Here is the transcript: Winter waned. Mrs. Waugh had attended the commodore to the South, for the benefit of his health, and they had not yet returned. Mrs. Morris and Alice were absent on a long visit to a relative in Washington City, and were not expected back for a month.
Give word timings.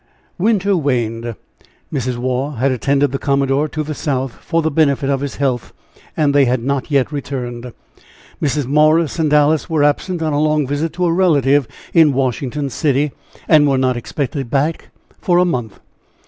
Winter 0.39 0.75
waned. 0.75 1.35
Mrs. 1.93 2.17
Waugh 2.17 2.53
had 2.55 2.71
attended 2.71 3.11
the 3.11 3.19
commodore 3.19 3.67
to 3.67 3.83
the 3.83 3.93
South, 3.93 4.31
for 4.41 4.63
the 4.63 4.71
benefit 4.71 5.11
of 5.11 5.21
his 5.21 5.35
health, 5.35 5.73
and 6.17 6.33
they 6.33 6.45
had 6.45 6.63
not 6.63 6.89
yet 6.89 7.11
returned. 7.11 7.71
Mrs. 8.41 8.65
Morris 8.65 9.19
and 9.19 9.31
Alice 9.31 9.69
were 9.69 9.83
absent 9.83 10.23
on 10.23 10.33
a 10.33 10.41
long 10.41 10.65
visit 10.65 10.91
to 10.93 11.05
a 11.05 11.13
relative 11.13 11.67
in 11.93 12.13
Washington 12.13 12.71
City, 12.71 13.11
and 13.47 13.69
were 13.69 13.77
not 13.77 13.95
expected 13.95 14.49
back 14.49 14.89
for 15.19 15.37
a 15.37 15.45
month. 15.45 15.79